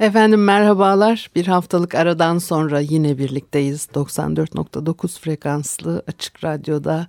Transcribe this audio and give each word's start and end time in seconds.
Efendim 0.00 0.44
merhabalar. 0.44 1.30
Bir 1.34 1.46
haftalık 1.46 1.94
aradan 1.94 2.38
sonra 2.38 2.80
yine 2.80 3.18
birlikteyiz. 3.18 3.88
94.9 3.94 5.20
frekanslı 5.20 6.02
açık 6.06 6.44
radyoda 6.44 7.06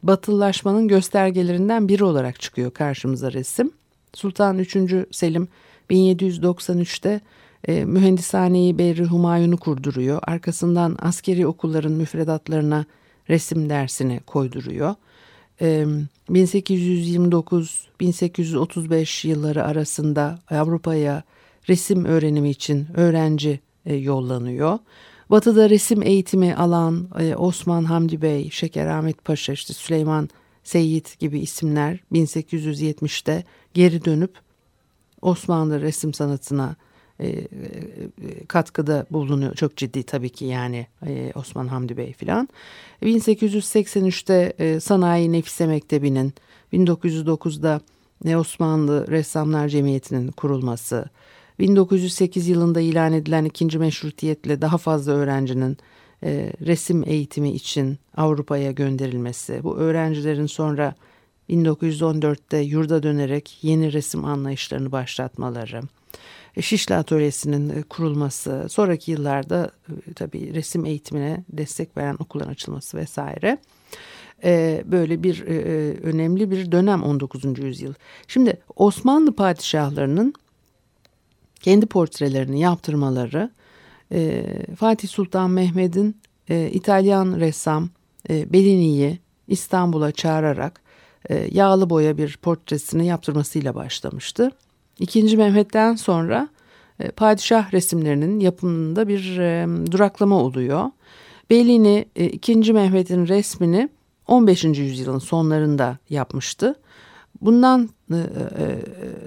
batılılaşmanın 0.04 0.88
göstergelerinden 0.88 1.88
biri 1.88 2.04
olarak 2.04 2.40
çıkıyor 2.40 2.72
karşımıza 2.72 3.34
resim. 3.34 3.72
Sultan 4.14 4.58
3. 4.58 4.78
Selim 5.12 5.48
1793'te 5.90 7.22
e, 7.68 7.86
mühendishaneyi 7.86 8.78
Berri 8.78 9.06
Humayun'u 9.06 9.58
kurduruyor. 9.58 10.20
Arkasından 10.28 10.98
askeri 11.02 11.48
okulların 11.48 11.92
müfredatlarına 11.92 12.86
resim 13.30 13.70
dersini 13.70 14.20
koyduruyor. 14.20 14.96
E, 15.62 15.86
1829-1835 16.30 19.28
yılları 19.28 19.64
arasında 19.64 20.40
Avrupa'ya 20.50 21.24
resim 21.70 22.06
öğrenimi 22.06 22.50
için 22.50 22.88
öğrenci 22.96 23.60
e, 23.86 23.96
yollanıyor. 23.96 24.80
Batı'da 25.30 25.70
resim 25.70 26.04
eğitimi 26.04 26.56
alan 26.56 27.08
e, 27.20 27.36
Osman 27.36 27.84
Hamdi 27.84 28.22
Bey, 28.22 28.50
Şeker 28.50 28.88
Ahmet 28.88 29.26
Paşa, 29.26 29.54
işte 29.54 29.74
Süleyman 29.74 30.30
Seyit 30.64 31.20
gibi 31.20 31.40
isimler 31.40 32.00
1870'te 32.12 33.44
geri 33.74 34.06
dönüp 34.06 34.32
Osmanlı 35.22 35.82
resim 35.82 36.14
sanatına 36.14 36.76
e, 37.20 37.28
e, 37.28 37.48
katkıda 38.48 39.06
bulunuyor. 39.12 39.56
Çok 39.56 39.78
ciddi 39.78 40.04
tabii 40.04 40.30
ki 40.30 40.46
yani 40.46 40.88
Osman 41.36 41.68
Hamdi 41.68 41.98
Bey 41.98 42.14
filan. 42.14 42.50
1883'te 43.04 44.80
Sanayi 44.80 45.32
Nefise 45.32 45.68
Mektebi'nin 45.68 46.34
1909'da 46.74 47.82
Osmanlı 48.38 49.08
Ressamlar 49.08 49.68
Cemiyeti'nin 49.68 50.32
kurulması, 50.32 51.06
1908 51.60 52.48
yılında 52.48 52.82
ilan 52.82 53.14
edilen 53.14 53.46
ikinci 53.46 53.80
meşrutiyetle 53.80 54.62
daha 54.62 54.78
fazla 54.78 55.12
öğrencinin 55.12 55.78
e, 56.24 56.54
resim 56.66 57.04
eğitimi 57.08 57.52
için 57.52 58.00
Avrupa'ya 58.18 58.72
gönderilmesi, 58.72 59.64
bu 59.64 59.78
öğrencilerin 59.78 60.46
sonra 60.46 60.96
1914'te 61.50 62.58
yurda 62.58 63.04
dönerek 63.04 63.58
yeni 63.62 63.94
resim 63.94 64.26
anlayışlarını 64.26 64.92
başlatmaları, 64.92 65.82
e, 66.56 66.62
Şişli 66.62 66.96
Atölyesi'nin 66.96 67.70
e, 67.70 67.84
kurulması, 67.84 68.68
sonraki 68.70 69.12
yıllarda 69.12 69.72
e, 69.90 70.14
tabii 70.14 70.54
resim 70.54 70.86
eğitimine 70.86 71.44
destek 71.50 71.98
veren 71.98 72.16
okulların 72.20 72.52
açılması 72.52 72.98
vesaire. 72.98 73.58
Böyle 74.86 75.24
bir 75.24 75.42
önemli 76.04 76.52
bir 76.52 76.72
dönem 76.72 77.04
19. 77.04 77.60
yüzyıl. 77.60 77.94
Şimdi 78.28 78.58
Osmanlı 78.76 79.36
padişahlarının 79.36 80.34
kendi 81.60 81.86
portrelerini 81.86 82.60
yaptırmaları 82.60 83.50
e, 84.12 84.46
Fatih 84.76 85.08
Sultan 85.08 85.52
Mehmet'in 85.52 86.18
e, 86.50 86.70
İtalyan 86.74 87.40
ressam 87.40 87.90
e, 88.30 88.54
Bellini'yi 88.54 89.20
İstanbul'a 89.48 90.12
çağırarak 90.12 90.82
e, 91.30 91.48
yağlı 91.52 91.90
boya 91.90 92.18
bir 92.18 92.38
portresini 92.38 93.06
yaptırmasıyla 93.06 93.76
başlamıştı. 93.76 94.52
İkinci 95.00 95.38
Mehmet'ten 95.38 95.96
sonra 95.96 96.50
e, 97.00 97.12
padişah 97.12 97.74
resimlerinin 97.74 98.40
yapımında 98.40 99.08
bir 99.08 99.38
e, 99.38 99.68
duraklama 99.92 100.36
oluyor. 100.36 100.92
Bellini 101.50 102.06
e, 102.16 102.26
2. 102.26 102.74
Mehmet'in 102.74 103.28
resmini 103.28 103.90
15. 104.28 104.64
yüzyılın 104.64 105.20
sonlarında 105.20 105.98
yapmıştı. 106.10 106.76
Bundan 107.42 107.90
e, 108.12 108.16
e, 108.16 108.80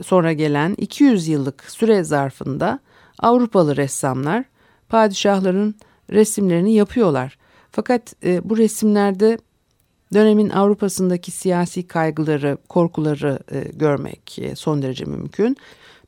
sonra 0.02 0.32
gelen 0.32 0.74
200 0.78 1.28
yıllık 1.28 1.64
süre 1.70 2.04
zarfında 2.04 2.78
Avrupalı 3.18 3.76
ressamlar 3.76 4.44
padişahların 4.88 5.74
resimlerini 6.10 6.74
yapıyorlar. 6.74 7.38
Fakat 7.70 8.14
e, 8.24 8.50
bu 8.50 8.58
resimlerde 8.58 9.38
dönemin 10.14 10.50
Avrupa'sındaki 10.50 11.30
siyasi 11.30 11.86
kaygıları, 11.86 12.58
korkuları 12.68 13.38
görmek 13.72 14.38
son 14.54 14.82
derece 14.82 15.04
mümkün. 15.04 15.56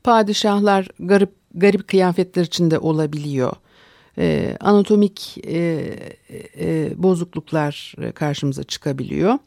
Padişahlar 0.04 0.88
garip 0.98 1.30
garip 1.54 1.88
kıyafetler 1.88 2.42
içinde 2.42 2.78
olabiliyor. 2.78 3.52
anatomik 4.60 5.36
bozukluklar 6.96 7.94
karşımıza 8.14 8.64
çıkabiliyor. 8.64 9.38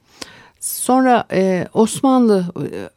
Sonra 0.59 1.25
e, 1.31 1.67
Osmanlı 1.73 2.45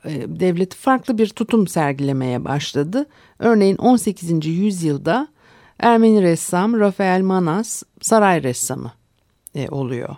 e, 0.05 0.11
e, 0.11 0.41
devleti 0.41 0.77
farklı 0.77 1.19
bir 1.19 1.29
tutum 1.29 1.69
sergilemeye 1.69 2.45
başladı. 2.45 3.07
Örneğin 3.39 3.77
18. 3.77 4.47
yüzyılda 4.47 5.29
Ermeni 5.79 6.23
ressam 6.23 6.81
Rafael 6.81 7.21
Manas 7.21 7.83
saray 8.01 8.43
ressamı 8.43 8.93
e, 9.55 9.69
oluyor. 9.69 10.17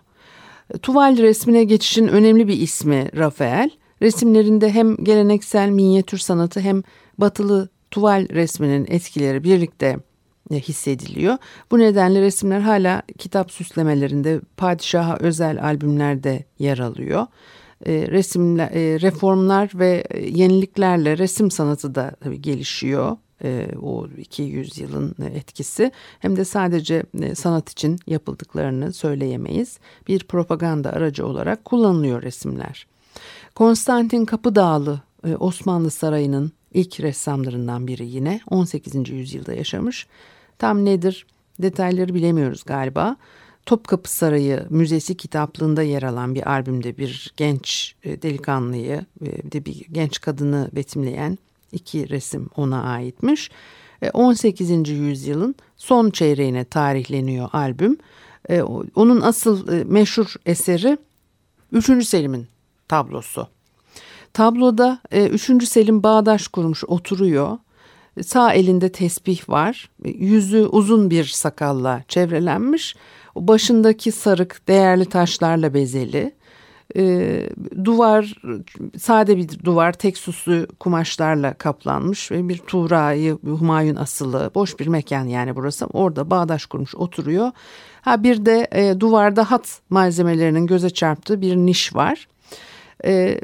Tuval 0.83 1.17
resmine 1.17 1.65
geçişin 1.65 2.09
önemli 2.09 2.49
bir 2.49 2.61
ismi 2.61 3.11
Rafael. 3.17 3.71
Resimlerinde 4.03 4.71
hem 4.71 4.97
geleneksel 4.97 5.69
minyatür 5.69 6.19
sanatı 6.19 6.61
hem 6.61 6.83
batılı 7.19 7.69
tuval 7.91 8.29
resminin 8.29 8.87
etkileri 8.89 9.45
birlikte 9.45 9.99
hissediliyor. 10.61 11.39
Bu 11.71 11.79
nedenle 11.79 12.21
resimler 12.21 12.61
hala 12.61 13.03
kitap 13.19 13.53
süslemelerinde, 13.53 14.41
padişaha 14.57 15.17
özel 15.21 15.65
albümlerde 15.65 16.45
yer 16.59 16.79
alıyor. 16.79 17.27
E, 17.87 17.93
resimler, 17.93 18.71
e, 18.71 19.01
reformlar 19.01 19.71
ve 19.75 20.05
yeniliklerle 20.29 21.19
resim 21.19 21.51
sanatı 21.51 21.95
da 21.95 22.13
tabii 22.21 22.43
gelişiyor. 22.43 23.17
o 23.83 24.07
200 24.19 24.79
yılın 24.79 25.15
etkisi 25.35 25.93
hem 26.19 26.37
de 26.37 26.45
sadece 26.45 27.03
sanat 27.35 27.71
için 27.71 27.99
yapıldıklarını 28.07 28.93
söyleyemeyiz. 28.93 29.79
Bir 30.09 30.25
propaganda 30.25 30.93
aracı 30.93 31.27
olarak 31.27 31.65
kullanılıyor 31.65 32.23
resimler. 32.23 32.87
Konstantin 33.55 34.25
Kapıdağlı 34.25 35.01
Osmanlı 35.39 35.91
Sarayı'nın 35.91 36.53
ilk 36.75 37.01
ressamlarından 37.01 37.87
biri 37.87 38.07
yine 38.07 38.41
18. 38.51 39.11
yüzyılda 39.11 39.55
yaşamış. 39.55 40.07
Tam 40.63 40.85
nedir 40.85 41.27
detayları 41.63 42.15
bilemiyoruz 42.15 42.65
galiba. 42.65 43.17
Topkapı 43.67 44.13
Sarayı 44.13 44.67
Müzesi 44.71 45.17
kitaplığında 45.17 45.83
yer 45.83 46.03
alan 46.03 46.35
bir 46.35 46.51
albümde 46.51 46.97
bir 46.97 47.33
genç 47.37 47.95
e, 48.05 48.23
delikanlıyı 48.23 49.05
e, 49.23 49.45
bir 49.45 49.53
de 49.53 49.65
bir 49.65 49.87
genç 49.93 50.21
kadını 50.21 50.71
betimleyen 50.73 51.39
iki 51.73 52.09
resim 52.09 52.49
ona 52.57 52.83
aitmiş. 52.83 53.51
18. 54.13 54.89
yüzyılın 54.89 55.55
son 55.77 56.11
çeyreğine 56.11 56.65
tarihleniyor 56.65 57.49
albüm. 57.53 57.97
Onun 58.95 59.21
asıl 59.21 59.85
meşhur 59.85 60.35
eseri 60.47 60.99
3. 61.73 62.07
Selim'in 62.07 62.47
tablosu. 62.89 63.47
Tabloda 64.33 65.01
3. 65.13 65.69
Selim 65.69 66.03
bağdaş 66.03 66.49
kurmuş 66.49 66.85
oturuyor. 66.85 67.59
Sağ 68.21 68.53
elinde 68.53 68.93
tesbih 68.93 69.49
var. 69.49 69.91
Yüzü 70.05 70.67
uzun 70.67 71.11
bir 71.11 71.25
sakalla 71.25 72.03
çevrelenmiş. 72.09 72.97
Başındaki 73.37 74.13
sarık 74.13 74.69
değerli 74.69 75.05
taşlarla 75.05 75.75
bezeli. 75.75 76.35
E, 76.97 77.49
duvar 77.85 78.35
sade 78.99 79.37
bir 79.37 79.65
duvar 79.65 79.93
tek 79.93 80.19
süslü 80.19 80.67
kumaşlarla 80.81 81.55
kaplanmış 81.55 82.31
ve 82.31 82.49
bir 82.49 82.59
Tuğra'yı 82.59 83.39
Humayun 83.45 83.97
asılı 83.97 84.51
boş 84.55 84.81
bir 84.81 84.87
mekan 84.87 85.25
yani 85.25 85.57
burası 85.57 85.87
orada 85.87 86.31
bağdaş 86.31 86.67
kurmuş 86.67 86.95
oturuyor. 86.95 87.51
Ha 88.01 88.23
bir 88.23 88.47
de 88.47 88.69
e, 88.73 89.01
duvarda 89.01 89.51
hat 89.51 89.81
malzemelerinin 89.91 90.67
göze 90.67 90.91
çarptığı 90.91 91.41
bir 91.41 91.57
niş 91.57 91.95
var. 91.95 92.29
E, 93.05 93.41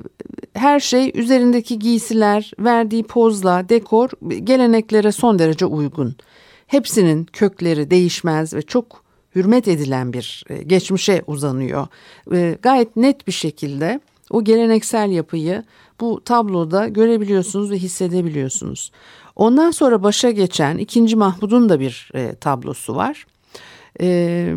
her 0.54 0.80
şey 0.80 1.12
üzerindeki 1.14 1.78
giysiler, 1.78 2.52
verdiği 2.58 3.02
pozla, 3.02 3.68
dekor 3.68 4.10
geleneklere 4.44 5.12
son 5.12 5.38
derece 5.38 5.66
uygun. 5.66 6.16
Hepsinin 6.66 7.24
kökleri 7.24 7.90
değişmez 7.90 8.54
ve 8.54 8.62
çok 8.62 9.04
hürmet 9.34 9.68
edilen 9.68 10.12
bir 10.12 10.44
e, 10.48 10.62
geçmişe 10.62 11.22
uzanıyor. 11.26 11.86
E, 12.32 12.58
gayet 12.62 12.96
net 12.96 13.26
bir 13.26 13.32
şekilde 13.32 14.00
o 14.30 14.44
geleneksel 14.44 15.10
yapıyı 15.10 15.64
bu 16.00 16.24
tabloda 16.24 16.88
görebiliyorsunuz 16.88 17.70
ve 17.70 17.76
hissedebiliyorsunuz. 17.78 18.92
Ondan 19.36 19.70
sonra 19.70 20.02
başa 20.02 20.30
geçen 20.30 20.78
2. 20.78 21.16
Mahmud'un 21.16 21.68
da 21.68 21.80
bir 21.80 22.10
e, 22.14 22.34
tablosu 22.34 22.96
var. 22.96 23.26
Ee, 24.00 24.54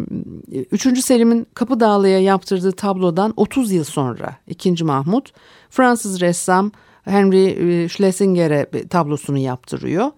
Üçüncü 0.71 1.01
Selim'in 1.01 1.47
Kapı 1.53 1.79
Dağlı'ya 1.79 2.19
yaptırdığı 2.19 2.71
tablodan 2.71 3.33
30 3.37 3.71
yıl 3.71 3.83
sonra 3.83 4.35
2. 4.47 4.83
Mahmut 4.83 5.33
Fransız 5.69 6.21
ressam 6.21 6.71
Henry 7.03 7.45
e, 7.45 7.89
Schlesinger'e 7.89 8.87
tablosunu 8.87 9.37
yaptırıyor. 9.37 10.11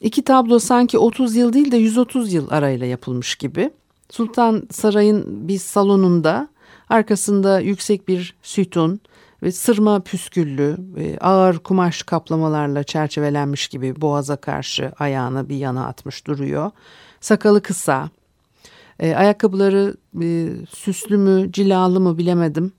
İki 0.00 0.24
tablo 0.24 0.58
sanki 0.58 0.98
30 0.98 1.36
yıl 1.36 1.52
değil 1.52 1.72
de 1.72 1.76
130 1.76 2.32
yıl 2.32 2.50
arayla 2.50 2.86
yapılmış 2.86 3.34
gibi. 3.34 3.70
Sultan 4.10 4.62
Saray'ın 4.70 5.48
bir 5.48 5.58
salonunda 5.58 6.48
arkasında 6.88 7.60
yüksek 7.60 8.08
bir 8.08 8.36
sütun 8.42 9.00
ve 9.42 9.52
sırma 9.52 10.00
püsküllü 10.00 10.76
e, 10.98 11.18
ağır 11.18 11.58
kumaş 11.58 12.02
kaplamalarla 12.02 12.82
çerçevelenmiş 12.82 13.68
gibi 13.68 14.00
boğaza 14.00 14.36
karşı 14.36 14.92
ayağını 14.98 15.48
bir 15.48 15.56
yana 15.56 15.86
atmış 15.86 16.26
duruyor. 16.26 16.70
Sakalı 17.20 17.62
kısa, 17.62 18.10
e, 19.00 19.14
ayakkabıları 19.14 19.96
e, 20.22 20.48
süslü 20.70 21.16
mü 21.16 21.52
cilalı 21.52 22.00
mı 22.00 22.18
bilemedim. 22.18 22.72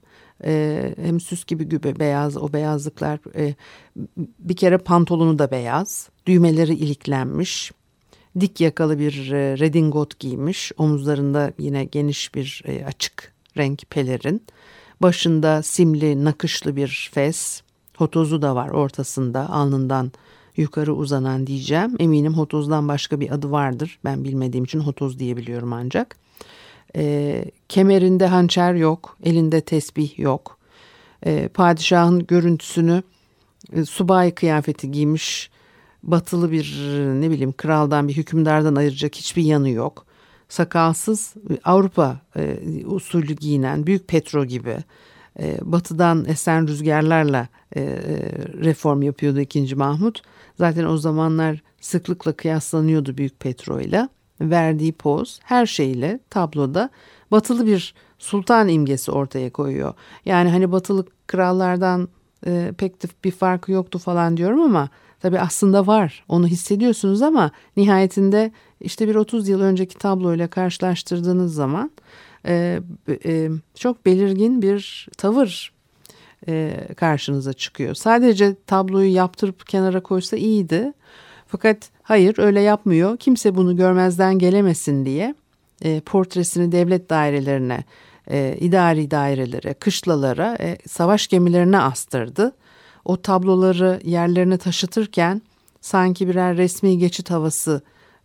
E, 0.44 0.96
hem 1.02 1.20
süs 1.20 1.46
gibi 1.46 1.70
gibi 1.70 2.00
beyaz 2.00 2.38
o 2.38 2.54
beyazlıklar 2.54 3.20
e, 3.36 3.56
bir 4.40 4.56
kere 4.56 4.78
pantolonu 4.78 5.40
da 5.40 5.52
beyaz 5.52 6.10
düğmeleri 6.26 6.74
iliklenmiş 6.74 7.72
dik 8.40 8.62
yakalı 8.62 9.00
bir 9.00 9.32
e, 9.32 9.60
redingot 9.60 10.20
giymiş 10.20 10.72
omuzlarında 10.78 11.52
yine 11.58 11.86
geniş 11.86 12.36
bir 12.36 12.64
e, 12.66 12.86
açık 12.86 13.34
renk 13.58 13.90
pelerin 13.90 14.44
başında 15.02 15.62
simli 15.62 16.26
nakışlı 16.26 16.76
bir 16.76 17.10
fes 17.14 17.62
hotozu 17.98 18.42
da 18.42 18.56
var 18.56 18.70
ortasında 18.70 19.50
alnından 19.50 20.12
yukarı 20.58 20.94
uzanan 20.94 21.48
diyeceğim. 21.48 21.96
Eminim 22.00 22.34
hotozdan 22.34 22.88
başka 22.88 23.20
bir 23.20 23.32
adı 23.32 23.52
vardır. 23.52 24.00
Ben 24.06 24.24
bilmediğim 24.24 24.66
için 24.66 24.80
hotoz 24.80 25.20
diyebiliyorum 25.20 25.74
ancak. 25.74 26.16
E, 26.96 27.46
kemerinde 27.70 28.28
hançer 28.28 28.74
yok, 28.74 29.18
elinde 29.24 29.62
tesbih 29.62 30.20
yok. 30.20 30.58
E, 31.26 31.48
padişahın 31.48 32.26
görüntüsünü 32.28 33.04
e, 33.74 33.86
subay 33.86 34.32
kıyafeti 34.32 34.92
giymiş, 34.92 35.50
batılı 36.04 36.52
bir 36.52 36.78
ne 37.22 37.30
bileyim 37.30 37.54
kraldan 37.54 38.08
bir 38.08 38.14
hükümdardan 38.14 38.76
ayıracak 38.76 39.16
hiçbir 39.16 39.44
yanı 39.44 39.70
yok. 39.70 40.06
Sakalsız 40.50 41.34
Avrupa 41.64 42.22
e, 42.36 42.58
usulü 42.86 43.36
giyinen 43.36 43.88
büyük 43.88 44.08
Petro 44.08 44.46
gibi 44.46 44.78
e, 45.40 45.58
batıdan 45.62 46.26
esen 46.26 46.68
rüzgarlarla 46.68 47.48
e, 47.76 47.82
e 47.82 47.92
reform 48.64 49.02
yapıyordu 49.02 49.40
2. 49.40 49.76
Mahmut. 49.76 50.22
Zaten 50.58 50.86
o 50.86 50.98
zamanlar 50.98 51.64
sıklıkla 51.82 52.34
kıyaslanıyordu 52.34 53.18
Büyük 53.18 53.40
Petro 53.40 53.80
ile. 53.80 54.10
Verdiği 54.42 54.92
poz 54.92 55.40
her 55.44 55.66
şeyle 55.66 56.20
tabloda 56.30 56.90
batılı 57.32 57.68
bir 57.68 57.94
sultan 58.18 58.68
imgesi 58.68 59.12
ortaya 59.12 59.50
koyuyor. 59.50 59.94
Yani 60.26 60.50
hani 60.50 60.72
batılı 60.72 61.06
krallardan 61.28 62.10
e, 62.46 62.74
pek 62.78 63.24
bir 63.24 63.32
farkı 63.32 63.72
yoktu 63.72 64.00
falan 64.00 64.38
diyorum 64.38 64.62
ama 64.62 64.90
tabii 65.20 65.40
aslında 65.40 65.88
var. 65.88 66.24
Onu 66.28 66.48
hissediyorsunuz 66.48 67.22
ama 67.22 67.52
nihayetinde 67.78 68.52
işte 68.80 69.08
bir 69.08 69.16
30 69.16 69.48
yıl 69.48 69.62
önceki 69.62 69.98
tabloyla 69.98 70.48
karşılaştırdığınız 70.48 71.54
zaman 71.54 71.92
e, 72.48 72.80
e, 73.26 73.50
çok 73.76 74.06
belirgin 74.06 74.62
bir 74.62 75.08
tavır 75.18 75.74
e, 76.48 76.88
karşınıza 76.98 77.54
çıkıyor. 77.54 77.96
Sadece 77.96 78.56
tabloyu 78.68 79.14
yaptırıp 79.14 79.68
kenara 79.68 80.04
koysa 80.04 80.38
iyiydi. 80.38 80.94
Fakat 81.48 81.90
hayır 82.04 82.36
öyle 82.38 82.62
yapmıyor. 82.62 83.18
Kimse 83.18 83.56
bunu 83.56 83.76
görmezden 83.76 84.40
gelemesin 84.40 85.06
diye 85.06 85.36
e, 85.82 86.00
portresini 86.00 86.72
devlet 86.72 87.10
dairelerine, 87.10 87.84
e, 88.32 88.58
idari 88.60 89.12
dairelere, 89.12 89.74
kışlalara, 89.74 90.58
e, 90.60 90.78
savaş 90.88 91.28
gemilerine 91.28 91.78
astırdı. 91.78 92.56
O 93.06 93.22
tabloları 93.22 94.00
yerlerine 94.04 94.58
taşıtırken 94.58 95.42
sanki 95.82 96.28
birer 96.28 96.58
resmi 96.58 96.98
geçit 96.98 97.32
havası 97.32 97.82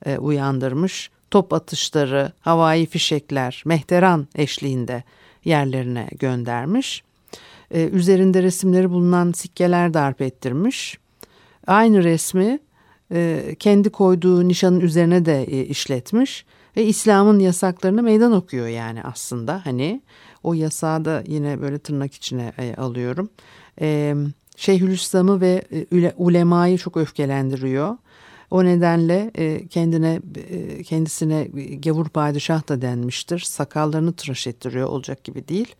e, 0.07 0.19
uyandırmış. 0.19 1.11
Top 1.31 1.53
atışları, 1.53 2.33
havai 2.41 2.87
fişekler, 2.87 3.63
mehteran 3.67 4.27
eşliğinde 4.35 5.05
yerlerine 5.45 6.09
göndermiş 6.19 7.03
e, 7.71 7.89
üzerinde 7.89 8.43
resimleri 8.43 8.91
bulunan 8.91 9.33
sikkeler 9.33 9.95
darp 9.95 10.21
ettirmiş. 10.21 10.99
Aynı 11.67 12.05
resmi 12.05 12.59
e, 13.13 13.55
kendi 13.59 13.91
koyduğu 13.91 14.49
nişanın 14.49 14.81
üzerine 14.81 15.25
de 15.25 15.45
e, 15.45 15.65
işletmiş 15.65 16.45
ve 16.77 16.85
İslam'ın 16.85 17.39
yasaklarını 17.39 18.03
meydan 18.03 18.33
okuyor 18.33 18.67
yani 18.67 19.03
aslında 19.03 19.67
hani 19.67 20.03
o 20.43 20.55
yasağı 20.55 21.05
da 21.05 21.23
yine 21.27 21.61
böyle 21.61 21.79
tırnak 21.79 22.15
içine 22.15 22.53
e, 22.59 22.75
alıyorum. 22.75 23.31
E, 23.81 24.15
Şeyhülislam'ı 24.57 25.41
ve 25.41 25.65
e, 25.93 26.13
ulemayı 26.17 26.79
çok 26.79 26.97
öfkelendiriyor. 26.97 27.97
O 28.51 28.65
nedenle 28.65 29.31
e, 29.35 29.67
kendine 29.67 30.21
e, 30.51 30.83
kendisine 30.83 31.49
gavur 31.85 32.09
padişah 32.09 32.69
da 32.69 32.83
denmiştir. 32.83 33.39
Sakallarını 33.39 34.13
tıraş 34.13 34.47
ettiriyor 34.47 34.89
olacak 34.89 35.25
gibi 35.25 35.49
değil. 35.49 35.75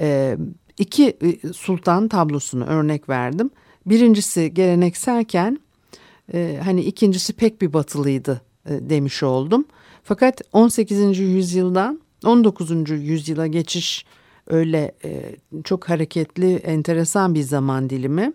E, 0.00 0.36
iki 0.78 1.16
e, 1.22 1.52
sultan 1.52 2.08
tablosunu 2.08 2.64
örnek 2.64 3.08
verdim. 3.08 3.50
Birincisi 3.86 4.54
gelenekselken 4.54 5.60
e, 6.34 6.60
hani 6.64 6.80
ikincisi 6.80 7.32
pek 7.32 7.62
bir 7.62 7.72
batılıydı 7.72 8.40
e, 8.66 8.90
demiş 8.90 9.22
oldum. 9.22 9.64
Fakat 10.02 10.42
18. 10.52 11.18
yüzyıldan 11.18 12.00
19. 12.24 12.90
yüzyıla 12.90 13.46
geçiş 13.46 14.06
öyle 14.46 14.94
e, 15.04 15.36
çok 15.64 15.88
hareketli, 15.88 16.54
enteresan 16.54 17.34
bir 17.34 17.42
zaman 17.42 17.90
dilimi. 17.90 18.32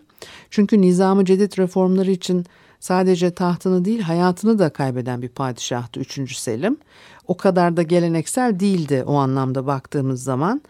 Çünkü 0.50 0.80
nizamı 0.80 1.24
cedid 1.24 1.58
reformları 1.58 2.10
için 2.10 2.46
sadece 2.82 3.30
tahtını 3.30 3.84
değil 3.84 4.00
hayatını 4.00 4.58
da 4.58 4.70
kaybeden 4.70 5.22
bir 5.22 5.28
padişahtı 5.28 6.00
3. 6.00 6.36
Selim. 6.36 6.76
O 7.26 7.36
kadar 7.36 7.76
da 7.76 7.82
geleneksel 7.82 8.60
değildi 8.60 9.04
o 9.06 9.14
anlamda 9.14 9.66
baktığımız 9.66 10.22
zaman. 10.22 10.62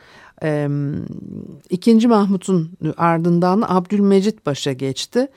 İkinci 1.71 2.09
Mahmut'un 2.09 2.73
ardından 2.97 3.65
Abdülmecit 3.69 4.47
başa 4.47 4.73
geçti. 4.73 5.29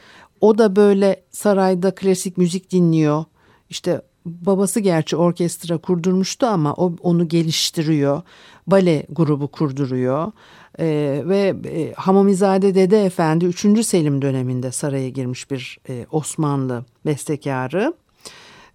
O 0.42 0.58
da 0.58 0.76
böyle 0.76 1.24
sarayda 1.32 1.96
klasik 1.96 2.38
müzik 2.38 2.72
dinliyor. 2.72 3.26
İşte 3.70 4.02
babası 4.26 4.80
gerçi 4.80 5.16
orkestra 5.16 5.78
kurdurmuştu 5.78 6.46
ama 6.46 6.74
o 6.74 6.94
onu 7.02 7.28
geliştiriyor. 7.28 8.22
Bale 8.68 9.06
grubu 9.10 9.48
kurduruyor. 9.48 10.32
Ee, 10.80 11.24
ve 11.26 11.56
e, 11.66 11.94
Hamamizade 11.94 12.76
Dede 12.76 13.06
Efendi 13.06 13.46
3. 13.46 13.86
Selim 13.86 14.22
döneminde 14.22 14.72
saraya 14.72 15.10
girmiş 15.10 15.52
bir 15.52 15.78
e, 15.90 16.06
Osmanlı 16.12 16.86
bestekarı. 17.06 17.94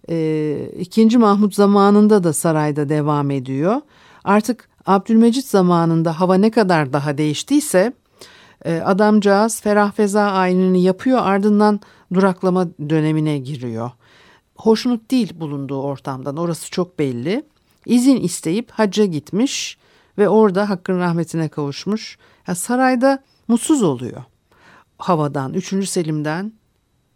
E, 0.09 0.69
2. 0.79 1.17
Mahmut 1.17 1.55
zamanında 1.55 2.23
da 2.23 2.33
sarayda 2.33 2.89
devam 2.89 3.31
ediyor. 3.31 3.81
Artık 4.23 4.69
Abdülmecit 4.85 5.45
zamanında 5.45 6.19
hava 6.19 6.35
ne 6.35 6.51
kadar 6.51 6.93
daha 6.93 7.17
değiştiyse 7.17 7.93
e, 8.65 8.79
adamcağız 8.79 9.61
ferah 9.61 9.91
feza 9.91 10.21
ayinini 10.21 10.83
yapıyor 10.83 11.19
ardından 11.21 11.79
duraklama 12.13 12.67
dönemine 12.89 13.37
giriyor. 13.37 13.91
Hoşnut 14.61 15.11
değil 15.11 15.39
bulunduğu 15.39 15.81
ortamdan 15.81 16.37
orası 16.37 16.71
çok 16.71 16.99
belli. 16.99 17.43
İzin 17.85 18.17
isteyip 18.17 18.71
hacca 18.71 19.05
gitmiş 19.05 19.77
ve 20.17 20.29
orada 20.29 20.69
hakkın 20.69 20.99
rahmetine 20.99 21.49
kavuşmuş. 21.49 22.17
Ya 22.47 22.55
sarayda 22.55 23.23
mutsuz 23.47 23.83
oluyor 23.83 24.23
havadan 25.01 25.53
3. 25.53 25.89
Selim'den 25.89 26.53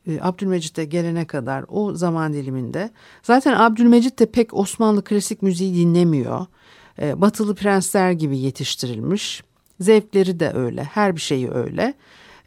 e, 0.08 0.20
Abdülmecit'e 0.22 0.86
gelene 0.86 1.25
kadar 1.25 1.66
o 1.68 1.94
zaman 1.94 2.34
diliminde 2.34 2.90
zaten 3.24 3.54
Abdülmecit 3.54 4.20
de 4.20 4.25
pek 4.25 4.54
Osmanlı 4.54 5.04
klasik 5.04 5.42
müziği 5.42 5.75
dinlemiyor. 5.75 6.46
E, 7.02 7.22
batılı 7.22 7.56
prensler 7.56 8.12
gibi 8.12 8.38
yetiştirilmiş. 8.38 9.44
Zevkleri 9.80 10.40
de 10.40 10.52
öyle. 10.54 10.84
Her 10.84 11.16
bir 11.16 11.22
şeyi 11.22 11.52
öyle. 11.52 11.94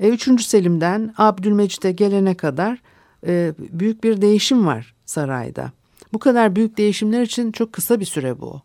E, 0.00 0.09
üçüncü 0.09 0.45
Selim'den 0.45 1.14
Abdülmecit'e 1.19 1.93
gelene 1.93 2.35
kadar 2.35 2.78
e, 3.26 3.52
büyük 3.58 4.04
bir 4.04 4.20
değişim 4.20 4.66
var 4.66 4.94
sarayda. 5.06 5.72
Bu 6.12 6.18
kadar 6.18 6.56
büyük 6.56 6.78
değişimler 6.78 7.22
için 7.22 7.52
çok 7.52 7.72
kısa 7.72 8.00
bir 8.00 8.04
süre 8.04 8.40
bu. 8.40 8.62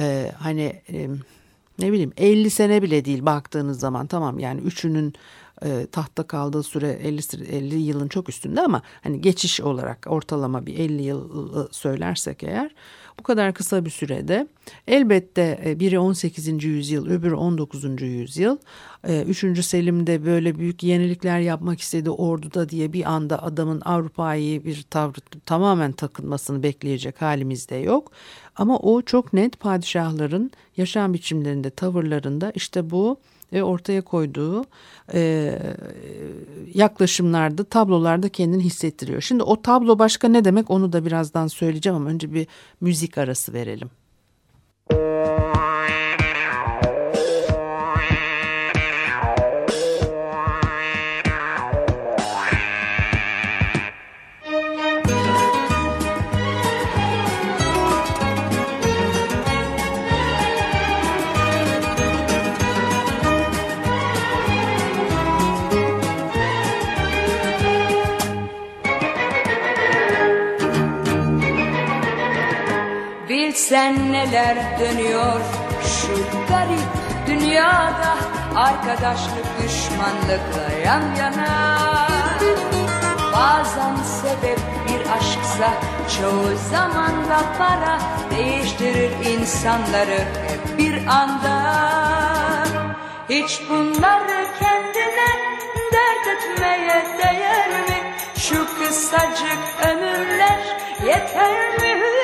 E, 0.00 0.32
hani 0.38 0.82
e, 0.92 1.08
ne 1.78 1.92
bileyim 1.92 2.12
50 2.16 2.50
sene 2.50 2.82
bile 2.82 3.04
değil 3.04 3.26
baktığınız 3.26 3.80
zaman 3.80 4.06
tamam 4.06 4.38
yani 4.38 4.60
üçünün 4.60 5.14
e, 5.64 5.86
tahtta 5.86 6.22
kaldığı 6.22 6.62
süre 6.62 6.88
50, 6.88 7.20
50 7.56 7.74
yılın 7.74 8.08
çok 8.08 8.28
üstünde 8.28 8.60
ama 8.60 8.82
hani 9.02 9.20
geçiş 9.20 9.60
olarak 9.60 10.06
ortalama 10.08 10.66
bir 10.66 10.78
50 10.78 11.02
yıl 11.02 11.28
söylersek 11.70 12.42
eğer 12.42 12.70
bu 13.18 13.22
kadar 13.22 13.54
kısa 13.54 13.84
bir 13.84 13.90
sürede 13.90 14.48
elbette 14.88 15.60
e, 15.64 15.80
biri 15.80 15.98
18. 15.98 16.64
yüzyıl 16.64 17.06
öbürü 17.06 17.34
19. 17.34 18.02
yüzyıl. 18.02 18.56
E, 19.08 19.22
üçüncü 19.22 19.62
Selim'de 19.62 20.24
böyle 20.24 20.58
büyük 20.58 20.82
yenilikler 20.82 21.40
yapmak 21.40 21.80
istedi 21.80 22.10
orduda 22.10 22.68
diye 22.68 22.92
bir 22.92 23.12
anda 23.12 23.42
adamın 23.42 23.80
Avrupa'yı 23.80 24.64
bir 24.64 24.82
tavrı 24.82 25.20
tamamen 25.46 25.92
takılmasını 25.92 26.62
bekleyecek 26.62 27.22
halimizde 27.22 27.76
yok. 27.76 28.12
Ama 28.56 28.78
o 28.78 29.02
çok 29.02 29.32
net 29.32 29.60
padişahların 29.60 30.50
yaşam 30.76 31.14
biçimlerinde, 31.14 31.70
tavırlarında 31.70 32.52
işte 32.54 32.90
bu 32.90 33.16
ve 33.52 33.64
ortaya 33.64 34.02
koyduğu 34.02 34.64
e, 35.14 35.52
yaklaşımlarda, 36.74 37.64
tablolarda 37.64 38.28
kendini 38.28 38.62
hissettiriyor. 38.62 39.20
Şimdi 39.20 39.42
o 39.42 39.62
tablo 39.62 39.98
başka 39.98 40.28
ne 40.28 40.44
demek 40.44 40.70
onu 40.70 40.92
da 40.92 41.06
birazdan 41.06 41.46
söyleyeceğim 41.46 41.96
ama 41.96 42.10
önce 42.10 42.34
bir 42.34 42.46
müzik 42.80 43.18
arası 43.18 43.52
verelim. 43.52 43.90
Bilsen 73.64 74.12
neler 74.12 74.56
dönüyor 74.80 75.40
şu 75.84 76.14
garip 76.48 76.88
dünyada 77.26 78.16
Arkadaşlık 78.56 79.46
düşmanlıkla 79.62 80.78
yan 80.84 81.14
yana 81.14 81.78
Bazen 83.32 83.96
sebep 83.96 84.58
bir 84.88 85.10
aşksa 85.10 85.70
çoğu 86.18 86.56
zaman 86.70 87.28
da 87.30 87.40
para 87.58 87.98
Değiştirir 88.30 89.10
insanları 89.26 90.18
hep 90.48 90.78
bir 90.78 91.06
anda 91.06 91.74
Hiç 93.28 93.60
bunları 93.70 94.46
kendine 94.58 95.30
dert 95.92 96.26
etmeye 96.26 97.04
değer 97.18 97.68
mi? 97.68 98.14
Şu 98.36 98.66
kısacık 98.78 99.58
ömürler 99.88 100.58
yeter 101.06 101.78
mi? 101.78 102.23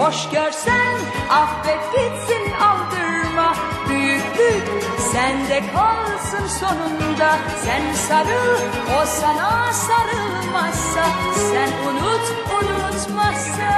Hoş 0.00 0.30
görsen 0.32 0.96
affet 1.30 1.92
gitsin 1.92 2.52
aldırma. 2.52 3.54
Büyüklük 3.88 4.68
sende 5.12 5.62
kalsın 5.74 6.46
sonunda. 6.46 7.38
Sen 7.64 7.92
sarıl 7.92 8.58
o 9.02 9.06
sana 9.06 9.72
sarılmazsa. 9.72 11.04
Sen 11.34 11.88
unut 11.88 12.32
unutmazsa. 12.62 13.70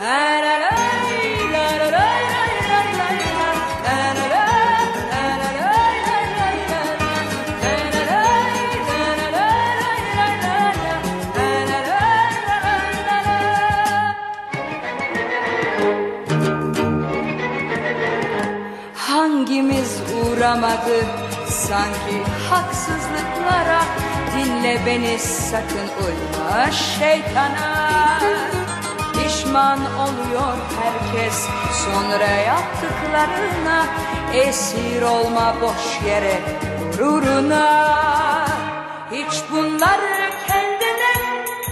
La 0.00 0.42
la 0.42 0.85
uğramadı 20.56 21.04
sanki 21.48 22.22
haksızlıklara 22.50 23.82
Dinle 24.36 24.86
beni 24.86 25.18
sakın 25.18 25.88
uyma 26.06 26.70
şeytana. 26.70 28.20
Pişman 29.12 29.78
oluyor 29.78 30.56
herkes 30.82 31.46
sonra 31.84 32.26
yaptıklarına 32.26 33.86
Esir 34.34 35.02
olma 35.02 35.54
boş 35.60 36.06
yere 36.06 36.40
gururuna. 36.98 37.96
Hiç 39.12 39.42
bunları 39.50 40.30
kendine 40.46 41.14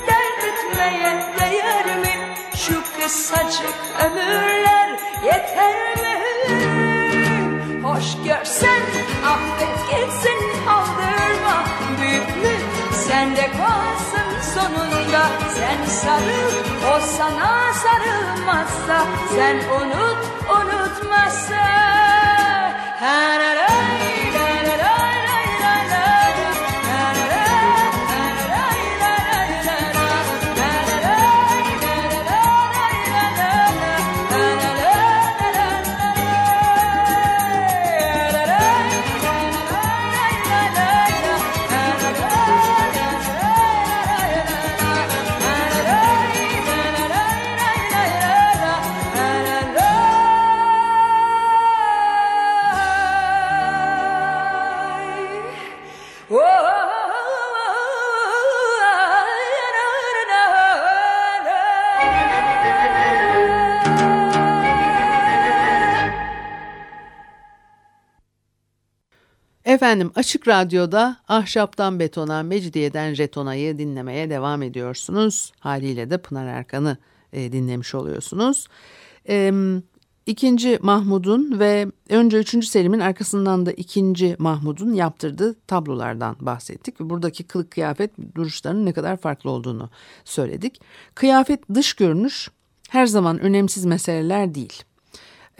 dert 0.06 0.44
etmeye 0.44 1.22
değer 1.40 1.96
mi? 1.96 2.34
Şu 2.56 2.82
kısacık 3.00 3.74
ömürler 4.04 4.98
yeter 5.24 5.93
görsen 8.64 8.83
affet 9.26 9.78
gitsin 9.90 10.68
aldırma 10.68 11.64
büyüklük 12.00 12.94
sende 12.94 13.50
kalsın 13.50 14.54
sonunda 14.54 15.26
sen 15.54 15.85
sarıl 15.87 16.52
o 16.97 17.00
sana 17.00 17.73
sarılmazsa 17.73 19.06
sen 19.35 19.56
unut 19.56 20.25
unutmazsa. 20.50 21.64
Ha, 23.00 23.38
la, 23.40 24.03
Efendim 69.75 70.11
Açık 70.14 70.49
Radyo'da 70.49 71.16
Ahşaptan 71.28 72.00
Betona, 72.00 72.43
Mecidiyeden 72.43 73.14
Jetona'yı 73.14 73.78
dinlemeye 73.78 74.31
devam 74.31 74.62
ediyorsunuz. 74.62 75.52
Haliyle 75.61 76.11
de 76.11 76.19
Pınar 76.19 76.47
Erkan'ı 76.47 76.97
e, 77.33 77.52
dinlemiş 77.52 77.95
oluyorsunuz. 77.95 78.66
E, 79.28 79.52
İkinci 80.26 80.78
Mahmud'un 80.83 81.59
ve 81.59 81.87
önce 82.09 82.38
üçüncü 82.38 82.66
Selim'in 82.66 83.00
arkasından 83.00 83.66
da 83.66 83.73
ikinci 83.73 84.37
Mahmud'un 84.38 84.93
yaptırdığı 84.93 85.54
tablolardan 85.66 86.37
bahsettik. 86.40 87.00
Ve 87.00 87.11
buradaki 87.11 87.45
kılık 87.45 87.71
kıyafet 87.71 88.11
duruşlarının 88.35 88.87
ne 88.87 88.93
kadar 88.93 89.16
farklı 89.16 89.50
olduğunu 89.50 89.90
söyledik. 90.25 90.81
Kıyafet 91.14 91.61
dış 91.75 91.93
görünüş 91.95 92.50
her 92.90 93.07
zaman 93.07 93.38
önemsiz 93.38 93.85
meseleler 93.85 94.54
değil. 94.54 94.83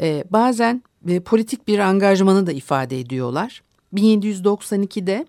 Ee, 0.01 0.25
bazen 0.31 0.83
e, 1.09 1.21
politik 1.21 1.69
bir 1.69 1.79
angajmanı 1.79 2.47
da 2.47 2.53
ifade 2.53 3.01
ediyorlar. 3.01 3.63
1792'de 3.95 5.27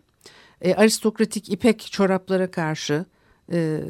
e, 0.61 0.75
aristokratik 0.75 1.49
ipek 1.49 1.91
çoraplara 1.91 2.51
karşı 2.51 3.05
e, 3.51 3.81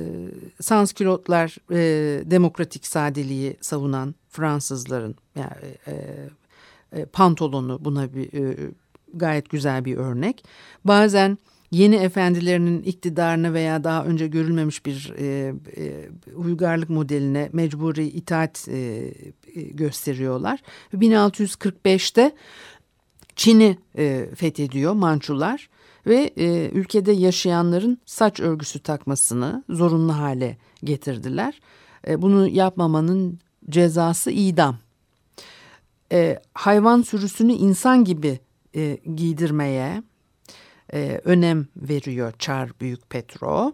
sanskilotlar 0.62 1.58
e, 1.72 2.22
demokratik 2.26 2.88
sadeliği 2.88 3.58
savunan 3.62 4.16
Fransızların 4.30 5.16
yani, 5.36 5.78
e, 5.88 5.94
e, 6.92 7.06
pantolonu 7.06 7.86
buna 7.86 8.14
bir 8.14 8.34
e, 8.34 8.72
gayet 9.14 9.50
güzel 9.50 9.86
bir 9.86 9.98
örnek. 9.98 10.46
Bazen 10.86 11.38
yeni 11.72 11.96
efendilerinin 11.96 12.84
iktidarına 12.84 13.54
veya 13.54 13.84
daha 13.84 14.06
önce 14.06 14.28
görülmemiş 14.28 14.86
bir 14.86 15.14
e, 15.18 15.54
e, 15.78 16.10
uygarlık 16.36 16.90
modeline 16.90 17.50
mecburi 17.54 18.06
itaat 18.06 18.68
e, 18.68 18.78
e 19.56 19.62
gösteriyorlar. 19.62 20.60
1645'te 20.94 22.32
Çin'i 23.36 23.78
e, 23.98 24.30
fethediyor 24.36 24.94
Mançular 24.94 25.70
ve 26.08 26.34
e, 26.38 26.70
ülkede 26.70 27.12
yaşayanların 27.12 27.98
saç 28.06 28.40
örgüsü 28.40 28.80
takmasını 28.80 29.64
zorunlu 29.70 30.18
hale 30.18 30.58
getirdiler. 30.84 31.60
E, 32.08 32.22
bunu 32.22 32.48
yapmamanın 32.48 33.40
cezası 33.70 34.32
idam. 34.32 34.78
E, 36.12 36.40
hayvan 36.54 37.02
sürüsünü 37.02 37.54
insan 37.54 38.04
gibi 38.04 38.40
e, 38.76 38.98
giydirmeye 39.16 40.04
e, 40.94 41.22
önem 41.24 41.68
veriyor 41.78 42.34
Çar 42.40 42.72
Büyük 42.82 43.10
Petro. 43.10 43.74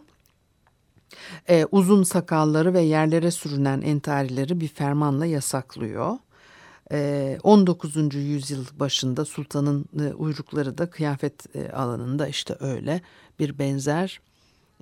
E, 1.50 1.66
uzun 1.72 2.04
sakalları 2.04 2.74
ve 2.74 2.82
yerlere 2.82 3.32
sürünen 3.32 3.82
entarileri 3.82 4.62
bir 4.62 4.68
fermanla 4.68 5.26
yasaklıyor. 5.26 6.18
19. 7.44 7.98
Ee, 7.98 8.20
yüzyıl 8.20 8.66
başında 8.80 9.26
sultanın 9.26 9.86
e, 10.00 10.14
uyrukları 10.14 10.78
da 10.78 10.90
kıyafet 10.90 11.56
e, 11.56 11.72
alanında 11.72 12.28
işte 12.28 12.56
öyle 12.60 13.02
bir 13.40 13.60
benzer 13.60 14.22